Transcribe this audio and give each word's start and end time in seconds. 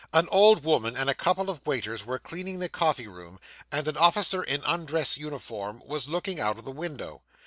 An 0.13 0.27
old 0.29 0.63
woman 0.63 0.97
and 0.97 1.11
a 1.11 1.13
couple 1.13 1.47
of 1.47 1.63
waiters 1.63 2.03
were 2.07 2.17
cleaning 2.17 2.57
the 2.57 2.69
coffee 2.69 3.05
room, 3.07 3.39
and 3.71 3.87
an 3.87 3.97
officer 3.97 4.41
in 4.41 4.63
undress 4.65 5.15
uniform 5.15 5.83
was 5.85 6.09
looking 6.09 6.39
out 6.39 6.57
of 6.57 6.65
the 6.65 6.71
window. 6.71 7.21